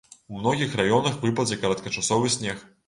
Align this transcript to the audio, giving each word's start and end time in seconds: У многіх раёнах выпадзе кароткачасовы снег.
У 0.31 0.39
многіх 0.39 0.71
раёнах 0.81 1.21
выпадзе 1.27 1.61
кароткачасовы 1.67 2.37
снег. 2.41 2.71